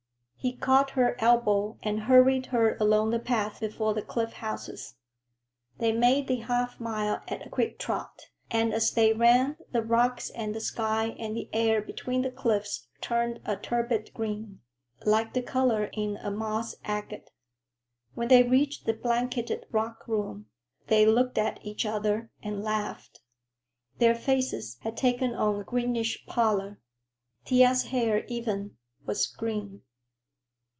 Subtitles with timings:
[0.43, 4.95] He caught her elbow and hurried her along the path before the cliff houses.
[5.77, 10.31] They made the half mile at a quick trot, and as they ran the rocks
[10.31, 14.61] and the sky and the air between the cliffs turned a turbid green,
[15.05, 17.29] like the color in a moss agate.
[18.15, 20.47] When they reached the blanketed rock room,
[20.87, 23.21] they looked at each other and laughed.
[23.99, 26.79] Their faces had taken on a greenish pallor.
[27.45, 28.75] Thea's hair, even,
[29.05, 29.83] was green.